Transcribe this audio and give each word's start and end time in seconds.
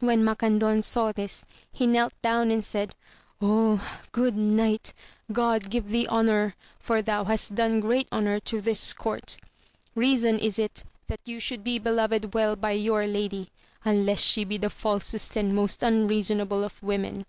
When 0.00 0.24
Macandon 0.24 0.80
saw 0.82 1.12
this, 1.12 1.44
he 1.70 1.86
knelt 1.86 2.14
down 2.22 2.50
and 2.50 2.64
said, 2.64 2.94
good 3.40 4.34
knight, 4.34 4.94
God 5.30 5.68
give 5.68 5.90
thee 5.90 6.06
honour, 6.08 6.54
for 6.80 7.02
thou 7.02 7.24
hast 7.24 7.54
done 7.54 7.80
great 7.80 8.08
honour 8.10 8.40
to 8.40 8.62
this 8.62 8.94
court! 8.94 9.36
Keason 9.94 10.38
is 10.38 10.58
it 10.58 10.82
that 11.08 11.20
you 11.26 11.38
should 11.38 11.62
be 11.62 11.78
beloved 11.78 12.32
well 12.32 12.56
by 12.56 12.72
your 12.72 13.06
lady, 13.06 13.50
unless 13.84 14.22
she 14.22 14.44
be 14.44 14.56
the 14.56 14.70
falsest 14.70 15.36
and 15.36 15.54
most 15.54 15.82
unreasonable 15.82 16.64
of 16.64 16.82
women. 16.82 17.26